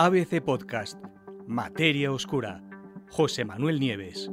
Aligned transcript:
ABC 0.00 0.40
Podcast, 0.40 0.96
Materia 1.48 2.12
Oscura, 2.12 2.62
José 3.10 3.44
Manuel 3.44 3.80
Nieves. 3.80 4.30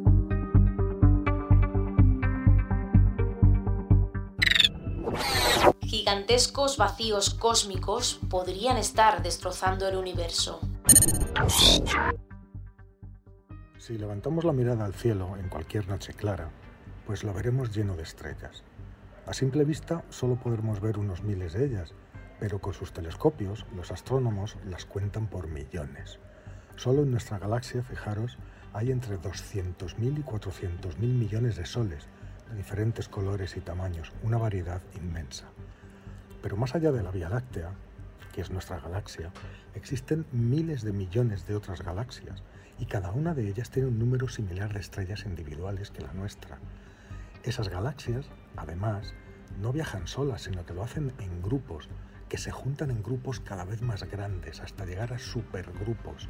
Gigantescos 5.82 6.78
vacíos 6.78 7.34
cósmicos 7.34 8.20
podrían 8.30 8.78
estar 8.78 9.24
destrozando 9.24 9.88
el 9.88 9.96
universo. 9.96 10.60
Si 13.80 13.98
levantamos 13.98 14.44
la 14.44 14.54
mirada 14.54 14.86
al 14.86 14.94
cielo 14.94 15.36
en 15.36 15.50
cualquier 15.50 15.88
noche 15.88 16.14
clara, 16.14 16.52
pues 17.08 17.24
lo 17.24 17.34
veremos 17.34 17.76
lleno 17.76 17.96
de 17.96 18.04
estrellas. 18.04 18.64
A 19.26 19.34
simple 19.34 19.64
vista 19.64 20.04
solo 20.12 20.36
podremos 20.36 20.80
ver 20.80 21.00
unos 21.00 21.24
miles 21.24 21.54
de 21.54 21.66
ellas, 21.66 21.96
pero 22.40 22.60
con 22.60 22.74
sus 22.74 22.92
telescopios 22.92 23.66
los 23.76 23.92
astrónomos 23.92 24.58
las 24.66 24.86
cuentan 24.86 25.28
por 25.28 25.48
millones. 25.48 26.20
Solo 26.76 27.04
en 27.04 27.12
nuestra 27.12 27.40
galaxia, 27.40 27.84
fijaros, 27.84 28.38
hay 28.74 28.92
entre 28.92 29.18
200.000 29.18 30.20
y 30.20 30.24
400.000 30.24 30.98
millones 31.00 31.56
de 31.56 31.66
soles, 31.66 32.08
de 32.50 32.58
diferentes 32.58 33.08
colores 33.08 33.56
y 33.56 33.62
tamaños, 33.62 34.12
una 34.24 34.38
variedad 34.38 34.82
inmensa. 34.96 35.46
Pero 36.42 36.58
más 36.58 36.76
allá 36.76 36.92
de 36.92 37.02
la 37.02 37.12
Vía 37.12 37.30
Láctea, 37.30 37.72
que 38.34 38.42
es 38.42 38.52
nuestra 38.52 38.80
galaxia, 38.80 39.32
existen 39.74 40.26
miles 40.34 40.84
de 40.84 40.92
millones 40.92 41.48
de 41.48 41.56
otras 41.56 41.82
galaxias, 41.82 42.44
y 42.78 42.86
cada 42.86 43.12
una 43.12 43.34
de 43.34 43.48
ellas 43.48 43.70
tiene 43.70 43.88
un 43.88 43.98
número 43.98 44.28
similar 44.28 44.74
de 44.74 44.82
estrellas 44.82 45.26
individuales 45.26 45.92
que 45.92 46.02
la 46.02 46.12
nuestra. 46.12 46.60
Esas 47.44 47.70
galaxias, 47.70 48.28
además, 48.58 49.14
no 49.62 49.72
viajan 49.72 50.08
solas, 50.08 50.42
sino 50.42 50.66
que 50.66 50.74
lo 50.74 50.84
hacen 50.84 51.14
en 51.20 51.42
grupos, 51.42 51.88
que 52.30 52.38
se 52.38 52.52
juntan 52.52 52.92
en 52.92 53.04
grupos 53.04 53.40
cada 53.40 53.66
vez 53.66 53.82
más 53.82 54.04
grandes, 54.04 54.62
hasta 54.62 54.86
llegar 54.86 55.14
a 55.14 55.20
supergrupos 55.20 56.28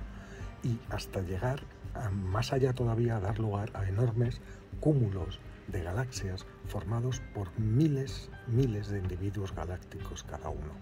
y 0.63 0.79
hasta 0.89 1.21
llegar 1.21 1.63
más 2.11 2.51
allá 2.51 2.73
todavía 2.73 3.17
a 3.17 3.19
dar 3.21 3.39
lugar 3.39 3.71
a 3.73 3.87
enormes 3.87 4.41
cúmulos 4.79 5.39
de 5.67 5.81
galaxias 5.83 6.45
formados 6.67 7.21
por 7.33 7.57
miles, 7.59 8.29
miles 8.47 8.89
de 8.89 8.99
individuos 8.99 9.53
galácticos 9.55 10.23
cada 10.23 10.49
uno. 10.49 10.73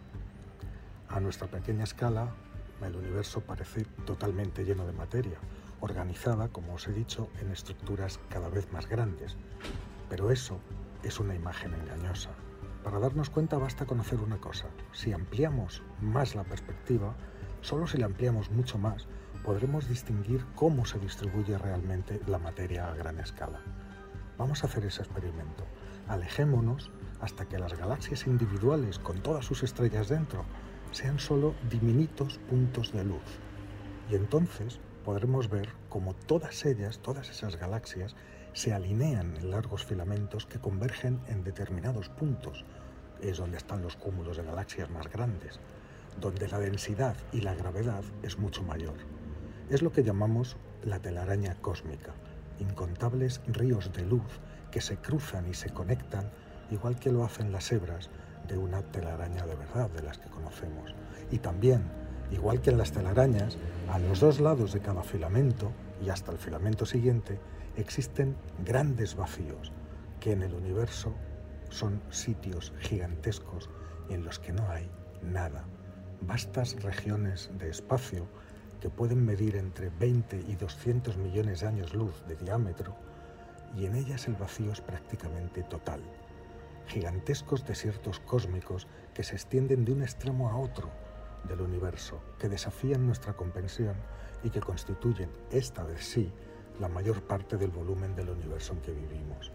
A 1.09 1.19
nuestra 1.19 1.47
pequeña 1.47 1.83
escala, 1.83 2.33
el 2.81 2.95
universo 2.95 3.41
parece 3.41 3.85
totalmente 4.05 4.65
lleno 4.65 4.85
de 4.85 4.93
materia, 4.93 5.37
organizada, 5.79 6.49
como 6.49 6.73
os 6.73 6.87
he 6.87 6.93
dicho, 6.93 7.29
en 7.39 7.51
estructuras 7.51 8.19
cada 8.29 8.49
vez 8.49 8.71
más 8.71 8.87
grandes. 8.87 9.37
Pero 10.09 10.31
eso 10.31 10.59
es 11.03 11.19
una 11.19 11.35
imagen 11.35 11.73
engañosa. 11.73 12.31
Para 12.83 12.99
darnos 12.99 13.29
cuenta 13.29 13.57
basta 13.57 13.85
conocer 13.85 14.19
una 14.19 14.39
cosa. 14.39 14.67
Si 14.91 15.13
ampliamos 15.13 15.81
más 16.01 16.35
la 16.35 16.43
perspectiva, 16.43 17.15
solo 17.61 17.87
si 17.87 17.97
la 17.97 18.07
ampliamos 18.07 18.51
mucho 18.51 18.77
más, 18.77 19.07
podremos 19.45 19.87
distinguir 19.87 20.45
cómo 20.53 20.85
se 20.85 20.99
distribuye 20.99 21.57
realmente 21.57 22.19
la 22.27 22.39
materia 22.39 22.89
a 22.89 22.95
gran 22.95 23.19
escala. 23.19 23.61
Vamos 24.37 24.63
a 24.63 24.67
hacer 24.67 24.83
ese 24.83 25.01
experimento. 25.01 25.63
Alejémonos 26.09 26.91
hasta 27.21 27.45
que 27.45 27.57
las 27.57 27.77
galaxias 27.77 28.27
individuales 28.27 28.99
con 28.99 29.21
todas 29.21 29.45
sus 29.45 29.63
estrellas 29.63 30.09
dentro 30.09 30.43
sean 30.91 31.19
solo 31.19 31.55
diminutos 31.69 32.37
puntos 32.49 32.91
de 32.91 33.05
luz. 33.05 33.39
Y 34.11 34.15
entonces 34.15 34.79
podremos 35.05 35.49
ver 35.49 35.69
cómo 35.87 36.13
todas 36.13 36.65
ellas, 36.65 36.99
todas 36.99 37.29
esas 37.29 37.55
galaxias, 37.55 38.15
se 38.53 38.71
alinean 38.73 39.35
en 39.37 39.51
largos 39.51 39.83
filamentos 39.83 40.45
que 40.45 40.59
convergen 40.59 41.19
en 41.27 41.43
determinados 41.43 42.09
puntos. 42.09 42.65
Es 43.21 43.37
donde 43.37 43.57
están 43.57 43.81
los 43.81 43.95
cúmulos 43.95 44.37
de 44.37 44.43
galaxias 44.43 44.89
más 44.89 45.11
grandes, 45.11 45.59
donde 46.19 46.47
la 46.47 46.59
densidad 46.59 47.15
y 47.31 47.41
la 47.41 47.55
gravedad 47.55 48.03
es 48.21 48.37
mucho 48.37 48.63
mayor. 48.63 48.95
Es 49.69 49.81
lo 49.81 49.91
que 49.91 50.03
llamamos 50.03 50.57
la 50.83 50.99
telaraña 50.99 51.55
cósmica, 51.61 52.13
incontables 52.59 53.41
ríos 53.47 53.91
de 53.93 54.05
luz 54.05 54.39
que 54.71 54.81
se 54.81 54.97
cruzan 54.97 55.49
y 55.49 55.53
se 55.53 55.69
conectan 55.69 56.29
igual 56.69 56.99
que 56.99 57.11
lo 57.11 57.23
hacen 57.23 57.51
las 57.51 57.71
hebras 57.71 58.09
de 58.47 58.57
una 58.57 58.81
telaraña 58.81 59.45
de 59.45 59.55
verdad, 59.55 59.89
de 59.89 60.03
las 60.03 60.17
que 60.17 60.29
conocemos. 60.29 60.93
Y 61.31 61.39
también, 61.39 61.83
igual 62.31 62.61
que 62.61 62.69
en 62.69 62.77
las 62.77 62.91
telarañas, 62.91 63.57
a 63.89 63.99
los 63.99 64.19
dos 64.19 64.39
lados 64.39 64.73
de 64.73 64.79
cada 64.79 65.03
filamento 65.03 65.71
y 66.03 66.09
hasta 66.09 66.31
el 66.31 66.37
filamento 66.37 66.85
siguiente, 66.85 67.39
existen 67.75 68.35
grandes 68.63 69.15
vacíos 69.15 69.71
que 70.19 70.31
en 70.31 70.43
el 70.43 70.53
universo 70.53 71.13
son 71.69 72.01
sitios 72.09 72.73
gigantescos 72.79 73.69
en 74.09 74.23
los 74.23 74.39
que 74.39 74.53
no 74.53 74.69
hay 74.69 74.89
nada. 75.21 75.65
Vastas 76.21 76.81
regiones 76.81 77.49
de 77.57 77.69
espacio 77.69 78.27
que 78.79 78.89
pueden 78.89 79.25
medir 79.25 79.55
entre 79.55 79.89
20 79.89 80.43
y 80.47 80.55
200 80.55 81.17
millones 81.17 81.61
de 81.61 81.67
años 81.67 81.93
luz 81.93 82.23
de 82.27 82.35
diámetro 82.35 82.95
y 83.75 83.85
en 83.85 83.95
ellas 83.95 84.27
el 84.27 84.35
vacío 84.35 84.71
es 84.71 84.81
prácticamente 84.81 85.63
total. 85.63 86.01
Gigantescos 86.87 87.65
desiertos 87.65 88.19
cósmicos 88.19 88.87
que 89.13 89.23
se 89.23 89.35
extienden 89.35 89.85
de 89.85 89.93
un 89.93 90.03
extremo 90.03 90.49
a 90.49 90.57
otro 90.57 90.89
del 91.47 91.61
universo, 91.61 92.21
que 92.39 92.49
desafían 92.49 93.05
nuestra 93.05 93.33
comprensión 93.33 93.95
y 94.43 94.49
que 94.49 94.59
constituyen, 94.59 95.29
esta 95.51 95.83
de 95.85 95.97
sí, 95.97 96.31
la 96.83 96.89
mayor 96.89 97.21
parte 97.21 97.55
del 97.55 97.71
volumen 97.71 98.13
del 98.13 98.29
universo 98.29 98.73
en 98.73 98.81
que 98.81 98.91
vivimos. 98.91 99.53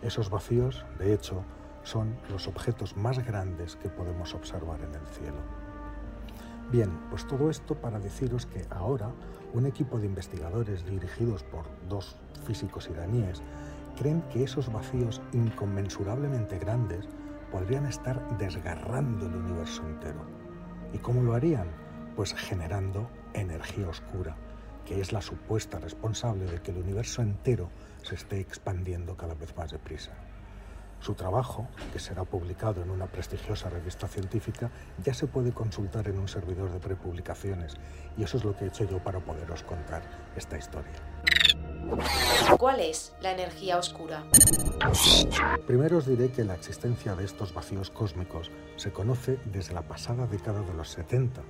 Esos 0.00 0.30
vacíos, 0.30 0.86
de 0.98 1.12
hecho, 1.12 1.44
son 1.82 2.16
los 2.30 2.48
objetos 2.48 2.96
más 2.96 3.18
grandes 3.18 3.76
que 3.76 3.90
podemos 3.90 4.32
observar 4.32 4.80
en 4.80 4.94
el 4.94 5.06
cielo. 5.08 5.36
Bien, 6.70 6.90
pues 7.10 7.26
todo 7.26 7.50
esto 7.50 7.74
para 7.74 8.00
deciros 8.00 8.46
que 8.46 8.64
ahora 8.70 9.10
un 9.52 9.66
equipo 9.66 9.98
de 9.98 10.06
investigadores 10.06 10.86
dirigidos 10.86 11.42
por 11.42 11.66
dos 11.90 12.16
físicos 12.46 12.88
iraníes 12.88 13.42
creen 13.98 14.22
que 14.32 14.42
esos 14.42 14.72
vacíos 14.72 15.20
inconmensurablemente 15.34 16.58
grandes 16.58 17.06
podrían 17.50 17.84
estar 17.84 18.38
desgarrando 18.38 19.26
el 19.26 19.36
universo 19.36 19.82
entero. 19.86 20.24
¿Y 20.94 20.96
cómo 20.96 21.22
lo 21.22 21.34
harían? 21.34 21.66
Pues 22.16 22.32
generando 22.32 23.10
energía 23.34 23.88
oscura, 23.88 24.36
que 24.86 25.00
es 25.00 25.12
la 25.12 25.22
supuesta 25.22 25.78
responsable 25.78 26.46
de 26.46 26.60
que 26.60 26.70
el 26.70 26.78
universo 26.78 27.22
entero 27.22 27.70
se 28.02 28.14
esté 28.14 28.40
expandiendo 28.40 29.16
cada 29.16 29.34
vez 29.34 29.56
más 29.56 29.70
deprisa. 29.70 30.12
Su 31.02 31.14
trabajo, 31.14 31.66
que 31.92 31.98
será 31.98 32.24
publicado 32.24 32.80
en 32.80 32.88
una 32.88 33.06
prestigiosa 33.06 33.68
revista 33.68 34.06
científica, 34.06 34.70
ya 35.02 35.12
se 35.12 35.26
puede 35.26 35.50
consultar 35.52 36.06
en 36.06 36.16
un 36.16 36.28
servidor 36.28 36.70
de 36.70 36.78
prepublicaciones 36.78 37.74
y 38.16 38.22
eso 38.22 38.36
es 38.36 38.44
lo 38.44 38.56
que 38.56 38.64
he 38.64 38.68
hecho 38.68 38.84
yo 38.84 39.02
para 39.02 39.18
poderos 39.18 39.64
contar 39.64 40.02
esta 40.36 40.56
historia. 40.56 40.92
¿Cuál 42.56 42.80
es 42.80 43.12
la 43.20 43.32
energía 43.32 43.78
oscura? 43.78 44.24
Primero 45.66 45.98
os 45.98 46.06
diré 46.06 46.30
que 46.30 46.44
la 46.44 46.54
existencia 46.54 47.16
de 47.16 47.24
estos 47.24 47.52
vacíos 47.52 47.90
cósmicos 47.90 48.52
se 48.76 48.92
conoce 48.92 49.40
desde 49.46 49.74
la 49.74 49.82
pasada 49.82 50.28
década 50.28 50.62
de 50.62 50.74
los 50.74 50.90
70, 50.90 51.42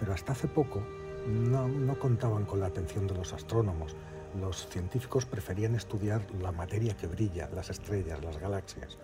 pero 0.00 0.14
hasta 0.14 0.32
hace 0.32 0.48
poco 0.48 0.82
no, 1.26 1.68
no 1.68 1.98
contaban 1.98 2.44
con 2.44 2.60
la 2.60 2.66
atención 2.66 3.06
de 3.06 3.14
los 3.14 3.32
astrónomos, 3.32 3.96
los 4.40 4.68
científicos 4.68 5.26
preferían 5.26 5.74
estudiar 5.74 6.22
la 6.40 6.52
materia 6.52 6.96
que 6.96 7.06
brilla, 7.06 7.48
las 7.54 7.70
estrellas, 7.70 8.22
las 8.22 8.38
galaxias, 8.38 8.98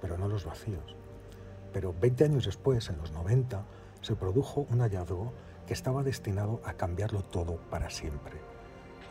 pero 0.00 0.16
no 0.16 0.28
los 0.28 0.44
vacíos. 0.44 0.96
Pero 1.72 1.94
20 1.98 2.24
años 2.24 2.44
después, 2.46 2.88
en 2.88 2.98
los 2.98 3.12
90, 3.12 3.64
se 4.00 4.16
produjo 4.16 4.66
un 4.70 4.80
hallazgo 4.80 5.32
que 5.66 5.74
estaba 5.74 6.02
destinado 6.02 6.60
a 6.64 6.72
cambiarlo 6.72 7.22
todo 7.22 7.58
para 7.70 7.90
siempre. 7.90 8.40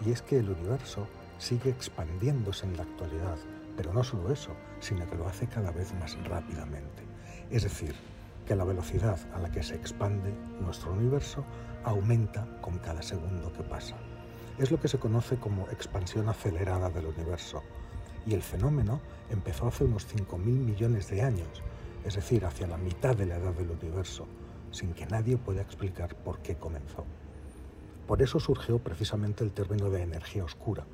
Y 0.06 0.12
es 0.12 0.22
que 0.22 0.40
el 0.40 0.50
universo 0.50 1.08
sigue 1.38 1.70
expandiéndose 1.70 2.66
en 2.66 2.76
la 2.76 2.84
actualidad, 2.84 3.38
pero 3.78 3.94
no 3.94 4.04
solo 4.04 4.32
eso, 4.32 4.52
sino 4.80 5.08
que 5.10 5.16
lo 5.16 5.28
hace 5.28 5.48
cada 5.48 5.72
vez 5.72 5.94
más 5.94 6.18
rápidamente. 6.28 7.04
Es 7.50 7.64
decir, 7.64 7.96
que 8.50 8.56
la 8.56 8.66
velocidad 8.66 9.20
a 9.36 9.38
la 9.38 9.52
que 9.52 9.62
se 9.62 9.76
expande 9.76 10.34
nuestro 10.60 10.92
universo 10.92 11.46
aumenta 11.84 12.48
con 12.62 12.80
cada 12.80 13.04
segundo 13.04 13.54
que 13.54 13.62
pasa. 13.62 13.96
Es 14.58 14.72
lo 14.72 14.80
que 14.80 14.88
se 14.88 14.98
conoce 14.98 15.38
como 15.38 15.70
expansión 15.70 16.28
acelerada 16.30 16.90
del 16.90 17.06
universo. 17.06 17.62
Y 18.26 18.34
el 18.34 18.42
fenómeno 18.42 19.02
empezó 19.30 19.68
hace 19.68 19.84
unos 19.84 20.08
5.000 20.12 20.40
millones 20.40 21.12
de 21.12 21.22
años, 21.22 21.62
es 22.04 22.16
decir, 22.16 22.44
hacia 22.44 22.66
la 22.66 22.78
mitad 22.78 23.16
de 23.16 23.28
la 23.28 23.38
edad 23.38 23.54
del 23.54 23.70
universo, 23.70 24.26
sin 24.72 24.94
que 24.94 25.06
nadie 25.06 25.38
pueda 25.38 25.62
explicar 25.62 26.16
por 26.16 26.40
qué 26.40 26.56
comenzó. 26.56 27.06
Por 28.08 28.24
eso 28.24 28.40
surgió 28.40 28.80
precisamente 28.80 29.44
el 29.44 29.52
término 29.52 29.92
de 29.92 30.02
energía 30.02 30.44
oscura. 30.44 30.88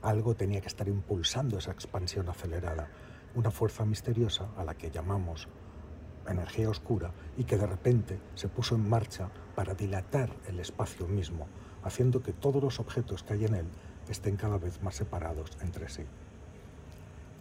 Algo 0.00 0.36
tenía 0.36 0.60
que 0.60 0.68
estar 0.68 0.86
impulsando 0.86 1.58
esa 1.58 1.72
expansión 1.72 2.28
acelerada, 2.28 2.88
una 3.34 3.50
fuerza 3.50 3.84
misteriosa 3.84 4.50
a 4.56 4.62
la 4.62 4.76
que 4.76 4.92
llamamos 4.92 5.48
energía 6.32 6.70
oscura 6.70 7.12
y 7.36 7.44
que 7.44 7.56
de 7.56 7.66
repente 7.66 8.18
se 8.34 8.48
puso 8.48 8.74
en 8.74 8.88
marcha 8.88 9.28
para 9.54 9.74
dilatar 9.74 10.30
el 10.48 10.60
espacio 10.60 11.06
mismo, 11.06 11.46
haciendo 11.82 12.22
que 12.22 12.32
todos 12.32 12.62
los 12.62 12.80
objetos 12.80 13.22
que 13.22 13.34
hay 13.34 13.44
en 13.44 13.54
él 13.54 13.66
estén 14.08 14.36
cada 14.36 14.58
vez 14.58 14.82
más 14.82 14.96
separados 14.96 15.56
entre 15.62 15.88
sí. 15.88 16.02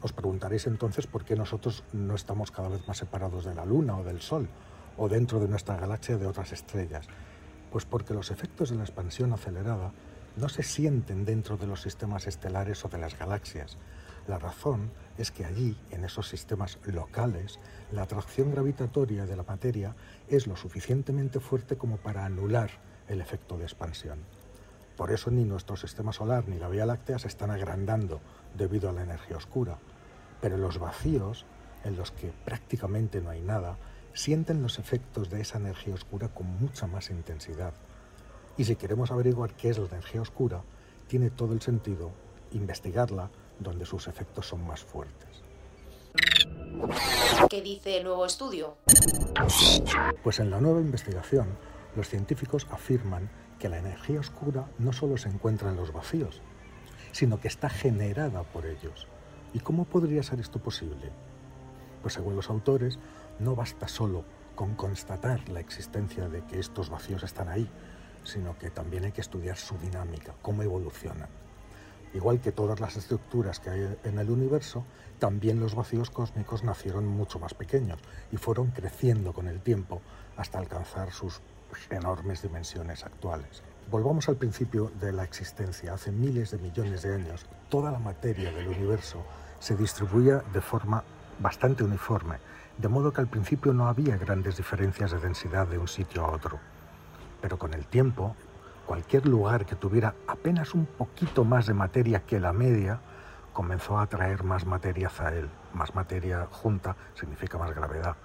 Os 0.02 0.14
preguntaréis 0.14 0.68
entonces 0.68 1.08
por 1.08 1.26
qué 1.26 1.36
nosotros 1.36 1.84
no 1.92 2.16
estamos 2.16 2.52
cada 2.52 2.70
vez 2.70 2.88
más 2.88 2.98
separados 2.98 3.44
de 3.44 3.56
la 3.56 3.66
Luna 3.66 3.98
o 3.98 4.04
del 4.04 4.22
Sol, 4.22 4.48
o 4.98 5.10
dentro 5.10 5.40
de 5.40 5.48
nuestra 5.48 5.78
galaxia 5.78 6.18
de 6.18 6.28
otras 6.28 6.52
estrellas. 6.52 7.08
Pues 7.72 7.86
porque 7.86 8.14
los 8.14 8.32
efectos 8.32 8.70
de 8.70 8.76
la 8.76 8.84
expansión 8.84 9.34
acelerada 9.34 9.92
no 10.36 10.50
se 10.50 10.64
sienten 10.64 11.26
dentro 11.26 11.58
de 11.58 11.68
los 11.68 11.82
sistemas 11.82 12.28
estelares 12.28 12.84
o 12.86 12.90
de 12.90 12.98
las 12.98 13.18
galaxias. 13.18 13.78
La 14.30 14.38
razón 14.38 14.92
es 15.18 15.32
que 15.32 15.44
allí, 15.44 15.76
en 15.90 16.06
esos 16.06 16.30
sistemas 16.30 16.78
locales, 16.86 17.58
la 17.92 18.04
atracción 18.04 18.52
gravitatoria 18.52 19.26
de 19.26 19.36
la 19.36 19.42
materia 19.42 19.96
es 20.28 20.46
lo 20.46 20.56
suficientemente 20.56 21.40
fuerte 21.40 21.78
como 21.78 21.98
para 21.98 22.26
anular 22.26 22.70
el 23.08 23.22
efecto 23.22 23.58
de 23.58 23.64
expansión. 23.64 24.20
Por 24.96 25.10
eso 25.12 25.32
ni 25.32 25.46
nuestro 25.46 25.78
sistema 25.78 26.14
solar 26.14 26.48
ni 26.48 26.60
la 26.60 26.70
Vía 26.70 26.86
Láctea 26.86 27.18
se 27.18 27.28
están 27.28 27.50
agrandando 27.50 28.22
debido 28.56 28.88
a 28.88 28.94
la 28.94 29.02
energía 29.02 29.36
oscura. 29.36 29.80
Pero 30.42 30.58
los 30.58 30.78
vacíos, 30.78 31.48
en 31.84 31.98
los 31.98 32.12
que 32.12 32.32
prácticamente 32.46 33.22
no 33.22 33.32
hay 33.32 33.42
nada, 33.42 33.78
sienten 34.14 34.62
los 34.62 34.78
efectos 34.78 35.32
de 35.32 35.42
esa 35.42 35.58
energía 35.58 35.96
oscura 35.96 36.28
con 36.28 36.46
mucha 36.60 36.86
más 36.86 37.10
intensidad. 37.10 37.74
Y 38.58 38.66
si 38.66 38.76
queremos 38.76 39.10
averiguar 39.10 39.56
qué 39.56 39.72
es 39.72 39.80
la 39.80 39.88
energía 39.88 40.22
oscura, 40.22 40.62
tiene 41.08 41.32
todo 41.32 41.54
el 41.54 41.64
sentido 41.64 42.12
investigarla 42.52 43.32
donde 43.60 43.86
sus 43.86 44.08
efectos 44.08 44.48
son 44.48 44.66
más 44.66 44.82
fuertes. 44.82 45.44
¿Qué 47.50 47.62
dice 47.62 47.98
el 47.98 48.06
nuevo 48.06 48.26
estudio? 48.26 48.78
Pues 50.24 50.40
en 50.40 50.50
la 50.50 50.60
nueva 50.60 50.82
investigación, 50.82 51.48
los 51.96 52.10
científicos 52.10 52.68
afirman 52.72 53.30
que 53.60 53.70
la 53.70 53.78
energía 53.78 54.20
oscura 54.20 54.70
no 54.78 54.94
solo 54.94 55.18
se 55.18 55.30
encuentra 55.30 55.70
en 55.70 55.76
los 55.76 55.92
vacíos, 55.92 56.42
sino 57.12 57.40
que 57.40 57.48
está 57.48 57.70
generada 57.70 58.44
por 58.44 58.66
ellos. 58.66 59.08
¿Y 59.54 59.60
cómo 59.60 59.86
podría 59.86 60.24
ser 60.24 60.40
esto 60.40 60.60
posible? 60.60 61.12
Pues 62.02 62.14
según 62.14 62.36
los 62.36 62.50
autores, 62.50 63.00
no 63.40 63.56
basta 63.56 63.88
solo 63.88 64.24
con 64.56 64.76
constatar 64.76 65.48
la 65.50 65.60
existencia 65.60 66.30
de 66.30 66.46
que 66.46 66.60
estos 66.60 66.90
vacíos 66.90 67.24
están 67.24 67.50
ahí, 67.50 67.70
sino 68.24 68.58
que 68.58 68.70
también 68.70 69.06
hay 69.06 69.12
que 69.12 69.22
estudiar 69.22 69.58
su 69.58 69.78
dinámica, 69.78 70.36
cómo 70.42 70.64
evolucionan. 70.64 71.30
Igual 72.14 72.40
que 72.42 72.52
todas 72.52 72.80
las 72.80 72.98
estructuras 72.98 73.60
que 73.60 73.70
hay 73.70 73.98
en 74.04 74.20
el 74.20 74.30
universo, 74.30 74.84
también 75.20 75.60
los 75.60 75.76
vacíos 75.76 76.10
cósmicos 76.10 76.64
nacieron 76.64 77.08
mucho 77.08 77.40
más 77.40 77.54
pequeños 77.54 78.00
y 78.32 78.38
fueron 78.38 78.68
creciendo 78.72 79.34
con 79.34 79.48
el 79.48 79.60
tiempo 79.60 80.02
hasta 80.38 80.58
alcanzar 80.58 81.12
sus 81.12 81.42
enormes 81.90 82.42
dimensiones 82.42 83.04
actuales. 83.04 83.62
Volvamos 83.92 84.30
al 84.30 84.38
principio 84.38 84.92
de 85.00 85.12
la 85.12 85.24
existencia. 85.24 85.94
Hace 85.94 86.12
miles 86.12 86.52
de 86.52 86.58
millones 86.58 87.02
de 87.04 87.16
años, 87.16 87.46
toda 87.70 87.92
la 87.92 88.00
materia 88.00 88.52
del 88.52 88.68
universo 88.68 89.24
se 89.60 89.76
distribuía 89.76 90.44
de 90.54 90.62
forma 90.62 91.04
bastante 91.40 91.84
uniforme 91.84 92.38
de 92.80 92.88
modo 92.88 93.12
que 93.12 93.20
al 93.20 93.28
principio 93.28 93.74
no 93.74 93.88
había 93.88 94.16
grandes 94.16 94.56
diferencias 94.56 95.12
de 95.12 95.20
densidad 95.20 95.68
de 95.68 95.78
un 95.78 95.90
sitio 95.90 96.24
a 96.24 96.32
otro. 96.32 96.60
Pero 97.42 97.60
con 97.60 97.74
el 97.74 97.86
tiempo, 97.86 98.38
cualquier 98.90 99.28
lugar 99.28 99.68
que 99.68 99.76
tuviera 99.76 100.16
apenas 100.26 100.74
un 100.74 100.88
poquito 100.88 101.46
más 101.46 101.68
de 101.68 101.76
materia 101.76 102.22
que 102.22 102.40
la 102.40 102.54
media, 102.54 103.00
comenzó 103.54 104.00
a 104.00 104.02
atraer 104.02 104.44
más 104.44 104.66
materia 104.66 105.10
hacia 105.10 105.30
él. 105.30 105.48
Más 105.76 105.94
materia 105.94 106.48
junta 106.50 106.96
significa 107.14 107.60
más 107.60 107.76
gravedad. 107.76 108.16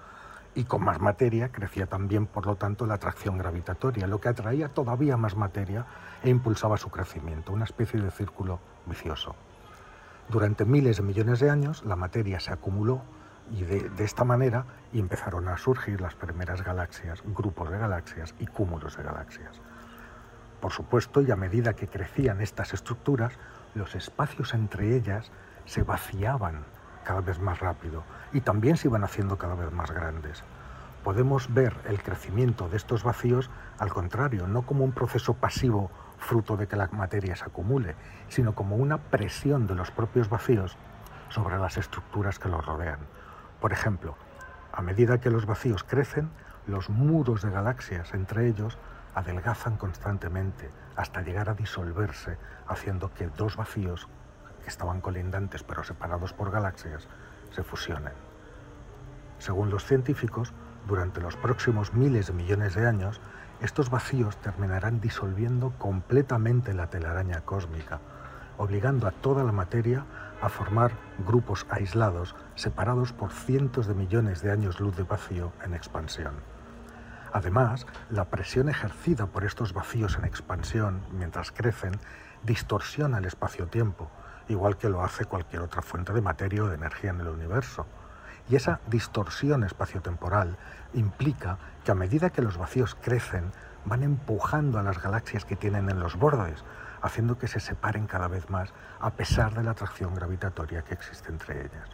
Y 0.55 0.63
con 0.63 0.83
más 0.83 0.99
materia 0.99 1.51
crecía 1.51 1.85
también, 1.85 2.25
por 2.25 2.47
lo 2.47 2.55
tanto, 2.55 2.87
la 2.87 2.95
atracción 2.95 3.37
gravitatoria, 3.37 4.07
lo 4.07 4.19
que 4.19 4.29
atraía 4.29 4.69
todavía 4.69 5.17
más 5.17 5.35
materia 5.35 5.85
e 6.23 6.31
impulsaba 6.31 6.77
su 6.77 6.89
crecimiento, 6.89 7.53
una 7.53 7.65
especie 7.65 8.01
de 8.01 8.09
círculo 8.09 8.59
vicioso. 8.87 9.35
Durante 10.29 10.65
miles 10.65 10.97
de 10.97 11.03
millones 11.03 11.41
de 11.41 11.51
años, 11.51 11.85
la 11.85 11.95
materia 11.95 12.39
se 12.39 12.51
acumuló 12.51 13.03
y 13.51 13.65
de, 13.65 14.03
esta 14.03 14.23
manera 14.23 14.65
empezaron 14.93 15.47
a 15.47 15.59
surgir 15.59 16.01
las 16.01 16.15
primeras 16.15 16.63
galaxias, 16.63 17.21
grupos 17.23 17.69
de 17.69 17.77
galaxias 17.77 18.33
y 18.39 18.47
cúmulos 18.47 18.97
de 18.97 19.03
galaxias. 19.03 19.61
Por 20.65 20.73
supuesto, 20.73 21.21
y 21.21 21.29
a 21.29 21.35
medida 21.35 21.75
que 21.75 21.87
crecían 21.87 22.41
estas 22.41 22.73
estructuras, 22.73 23.33
los 23.75 23.93
espacios 23.93 24.55
entre 24.55 24.95
ellas 24.95 25.31
se 25.65 25.83
vaciaban 25.83 26.65
cada 27.03 27.21
vez 27.21 27.39
más 27.39 27.59
rápido 27.59 28.03
y 28.33 28.41
también 28.41 28.75
se 28.75 28.87
iban 28.87 29.03
haciendo 29.03 29.37
cada 29.37 29.53
vez 29.53 29.71
más 29.71 29.91
grandes. 29.91 30.43
Podemos 31.03 31.53
ver 31.53 31.75
el 31.87 32.01
crecimiento 32.01 32.67
de 32.67 32.77
estos 32.77 33.03
vacíos 33.03 33.51
al 33.77 33.93
contrario, 33.93 34.47
no 34.47 34.63
como 34.63 34.83
un 34.83 34.91
proceso 34.91 35.35
pasivo 35.35 35.91
fruto 36.17 36.57
de 36.57 36.65
que 36.65 36.77
la 36.77 36.87
materia 36.87 37.35
se 37.35 37.45
acumule, 37.45 37.93
sino 38.27 38.55
como 38.55 38.75
una 38.75 38.97
presión 38.97 39.67
de 39.67 39.75
los 39.75 39.91
propios 39.91 40.29
vacíos 40.29 40.77
sobre 41.29 41.59
las 41.59 41.77
estructuras 41.77 42.39
que 42.39 42.49
los 42.49 42.65
rodean. 42.65 43.01
Por 43.61 43.71
ejemplo, 43.71 44.15
a 44.73 44.81
medida 44.81 45.19
que 45.19 45.29
los 45.29 45.45
vacíos 45.45 45.83
crecen, 45.83 46.31
los 46.65 46.89
muros 46.89 47.43
de 47.43 47.51
galaxias 47.51 48.15
entre 48.15 48.47
ellos 48.47 48.79
adelgazan 49.15 49.77
constantemente 49.77 50.69
hasta 50.95 51.21
llegar 51.21 51.49
a 51.49 51.55
disolverse, 51.55 52.37
haciendo 52.67 53.13
que 53.13 53.27
dos 53.27 53.55
vacíos 53.55 54.07
que 54.61 54.69
estaban 54.69 55.01
colindantes 55.01 55.63
pero 55.63 55.83
separados 55.83 56.33
por 56.33 56.51
galaxias 56.51 57.07
se 57.51 57.63
fusionen. 57.63 58.13
Según 59.39 59.69
los 59.69 59.85
científicos, 59.85 60.53
durante 60.87 61.21
los 61.21 61.35
próximos 61.35 61.93
miles 61.93 62.27
de 62.27 62.33
millones 62.33 62.75
de 62.75 62.85
años, 62.85 63.21
estos 63.61 63.89
vacíos 63.89 64.37
terminarán 64.37 64.99
disolviendo 64.99 65.71
completamente 65.77 66.73
la 66.73 66.87
telaraña 66.87 67.41
cósmica, 67.41 67.99
obligando 68.57 69.07
a 69.07 69.11
toda 69.11 69.43
la 69.43 69.51
materia 69.51 70.05
a 70.41 70.49
formar 70.49 70.91
grupos 71.25 71.65
aislados 71.69 72.35
separados 72.55 73.13
por 73.13 73.31
cientos 73.31 73.87
de 73.87 73.93
millones 73.93 74.41
de 74.41 74.51
años 74.51 74.79
luz 74.79 74.95
de 74.95 75.03
vacío 75.03 75.53
en 75.63 75.73
expansión. 75.73 76.54
Además, 77.35 77.85
la 78.09 78.23
presión 78.29 78.69
ejercida 78.69 79.25
por 79.25 79.43
estos 79.43 79.73
vacíos 79.73 80.15
en 80.17 80.23
expansión 80.23 81.01
mientras 81.11 81.51
crecen 81.51 81.99
distorsiona 82.43 83.17
el 83.17 83.25
espacio-tiempo, 83.25 84.09
igual 84.47 84.77
que 84.77 84.87
lo 84.87 85.03
hace 85.03 85.25
cualquier 85.25 85.61
otra 85.61 85.81
fuente 85.81 86.13
de 86.13 86.21
materia 86.21 86.63
o 86.63 86.67
de 86.69 86.75
energía 86.75 87.09
en 87.09 87.19
el 87.19 87.27
universo. 87.27 87.87
Y 88.47 88.55
esa 88.55 88.79
distorsión 88.87 89.65
espaciotemporal 89.65 90.55
implica 90.93 91.57
que 91.83 91.91
a 91.91 91.95
medida 91.95 92.29
que 92.29 92.41
los 92.41 92.57
vacíos 92.57 92.95
crecen, 93.01 93.51
van 93.83 94.03
empujando 94.03 94.79
a 94.79 94.83
las 94.83 95.03
galaxias 95.03 95.43
que 95.43 95.57
tienen 95.57 95.89
en 95.89 95.99
los 95.99 96.15
bordes, 96.15 96.63
haciendo 97.01 97.37
que 97.37 97.49
se 97.49 97.59
separen 97.59 98.07
cada 98.07 98.29
vez 98.29 98.49
más 98.49 98.73
a 99.01 99.09
pesar 99.09 99.53
de 99.55 99.63
la 99.63 99.71
atracción 99.71 100.15
gravitatoria 100.15 100.83
que 100.83 100.93
existe 100.93 101.33
entre 101.33 101.65
ellas. 101.65 101.89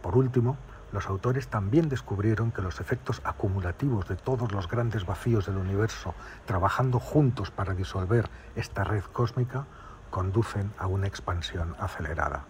Por 0.00 0.16
último, 0.16 0.56
los 0.92 1.06
autores 1.06 1.48
también 1.48 1.88
descubrieron 1.88 2.52
que 2.52 2.62
los 2.62 2.80
efectos 2.80 3.20
acumulativos 3.24 4.06
de 4.08 4.16
todos 4.16 4.52
los 4.52 4.68
grandes 4.68 5.06
vacíos 5.06 5.46
del 5.46 5.56
universo 5.56 6.14
trabajando 6.44 7.00
juntos 7.00 7.50
para 7.50 7.74
disolver 7.74 8.28
esta 8.54 8.84
red 8.84 9.02
cósmica 9.04 9.66
conducen 10.10 10.72
a 10.78 10.86
una 10.86 11.06
expansión 11.06 11.74
acelerada, 11.78 12.44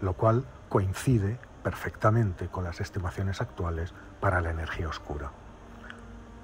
lo 0.00 0.14
cual 0.14 0.44
coincide 0.68 1.38
perfectamente 1.64 2.48
con 2.48 2.64
las 2.64 2.80
estimaciones 2.80 3.40
actuales 3.40 3.92
para 4.20 4.40
la 4.40 4.50
energía 4.50 4.88
oscura. 4.88 5.32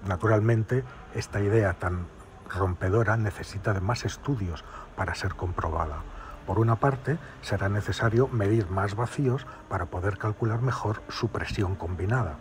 Naturalmente, 0.06 0.84
esta 1.14 1.40
idea 1.40 1.74
tan 1.74 2.06
rompedora 2.48 3.16
necesita 3.16 3.72
de 3.72 3.80
más 3.80 4.04
estudios 4.04 4.64
para 4.96 5.14
ser 5.14 5.34
comprobada. 5.34 6.02
Por 6.46 6.60
una 6.60 6.76
parte, 6.76 7.18
será 7.42 7.68
necesario 7.68 8.28
medir 8.28 8.70
más 8.70 8.94
vacíos 8.94 9.46
para 9.68 9.86
poder 9.86 10.16
calcular 10.16 10.62
mejor 10.62 11.02
su 11.08 11.28
presión 11.28 11.74
combinada. 11.74 12.36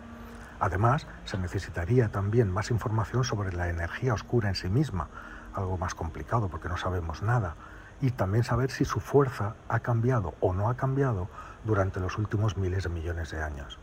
Además, 0.60 1.06
se 1.24 1.38
necesitaría 1.38 2.08
también 2.08 2.50
más 2.50 2.70
información 2.70 3.24
sobre 3.24 3.52
la 3.52 3.68
energía 3.68 4.14
oscura 4.14 4.48
en 4.48 4.54
sí 4.54 4.68
misma, 4.68 5.08
algo 5.54 5.76
más 5.76 5.94
complicado 5.94 6.48
porque 6.48 6.68
no 6.68 6.76
sabemos 6.76 7.22
nada, 7.22 7.56
y 8.00 8.10
también 8.10 8.44
saber 8.44 8.70
si 8.70 8.84
su 8.84 9.00
fuerza 9.00 9.54
ha 9.68 9.80
cambiado 9.80 10.34
o 10.40 10.54
no 10.54 10.68
ha 10.68 10.76
cambiado 10.76 11.28
durante 11.64 11.98
los 11.98 12.16
últimos 12.16 12.56
miles 12.56 12.84
de 12.84 12.90
millones 12.90 13.30
de 13.30 13.42
años. 13.42 13.78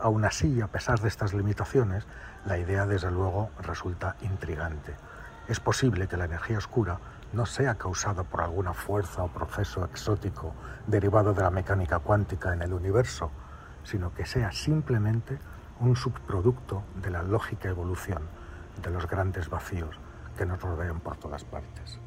Aún 0.00 0.24
así, 0.24 0.60
a 0.60 0.68
pesar 0.68 1.00
de 1.00 1.08
estas 1.08 1.32
limitaciones, 1.32 2.06
la 2.44 2.58
idea 2.58 2.86
desde 2.86 3.10
luego 3.10 3.50
resulta 3.62 4.16
intrigante. 4.20 4.94
Es 5.48 5.60
posible 5.60 6.06
que 6.06 6.16
la 6.16 6.26
energía 6.26 6.58
oscura 6.58 6.98
no 7.32 7.46
sea 7.46 7.74
causada 7.76 8.22
por 8.24 8.40
alguna 8.40 8.72
fuerza 8.72 9.22
o 9.22 9.28
proceso 9.28 9.84
exótico 9.84 10.54
derivado 10.86 11.34
de 11.34 11.42
la 11.42 11.50
mecánica 11.50 11.98
cuántica 11.98 12.52
en 12.52 12.62
el 12.62 12.72
universo, 12.72 13.30
sino 13.84 14.14
que 14.14 14.26
sea 14.26 14.52
simplemente 14.52 15.38
un 15.80 15.96
subproducto 15.96 16.82
de 17.02 17.10
la 17.10 17.22
lógica 17.22 17.68
evolución 17.68 18.22
de 18.82 18.90
los 18.90 19.06
grandes 19.06 19.48
vacíos 19.48 19.98
que 20.36 20.46
nos 20.46 20.60
rodean 20.60 21.00
por 21.00 21.16
todas 21.16 21.44
partes. 21.44 22.00